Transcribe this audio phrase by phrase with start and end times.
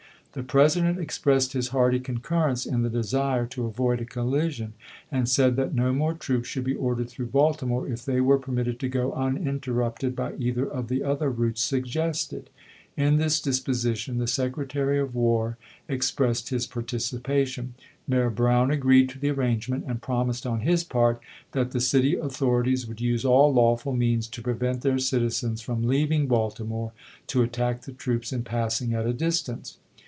[0.33, 4.71] The President ex pressed his hearty concurrence in the desu'e to avoid a collision,
[5.11, 8.79] and said that no more troops should be ordered through Baltimore if they were permitted
[8.79, 12.49] to go uninterrupted by either of the other routes suggested.
[12.95, 15.57] In this disposition the Secretary of War
[15.89, 17.83] expressed his participation, ^j.^^^*'^^,.
[18.07, 21.19] Mayor Brown agreed to the arrangement, and p''2"'i86i"^ promised on his part
[21.51, 25.75] "that the city authorities "ReCeinra would use all lawful means to prevent their citizens vol
[25.75, 26.93] i!^ d'oc from leaving Baltimore
[27.27, 29.77] to attack the troops in "i"i24.' passing at a distance."